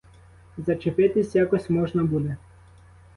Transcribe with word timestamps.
Зачепитись 0.57 1.35
якось 1.35 1.69
можна 1.69 2.03
буде. 2.03 2.37